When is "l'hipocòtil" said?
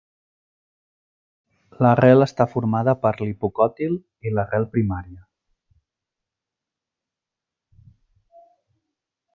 3.19-3.93